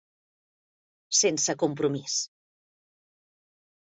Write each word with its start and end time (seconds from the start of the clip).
Sense 1.17 1.55
compromís. 1.63 2.15